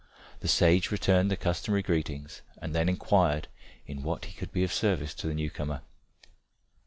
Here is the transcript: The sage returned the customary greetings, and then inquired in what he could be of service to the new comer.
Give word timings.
The 0.39 0.47
sage 0.47 0.89
returned 0.89 1.29
the 1.29 1.37
customary 1.37 1.83
greetings, 1.83 2.41
and 2.59 2.73
then 2.73 2.89
inquired 2.89 3.47
in 3.85 4.01
what 4.01 4.25
he 4.25 4.33
could 4.33 4.51
be 4.51 4.63
of 4.63 4.73
service 4.73 5.13
to 5.13 5.27
the 5.27 5.35
new 5.35 5.51
comer. 5.51 5.81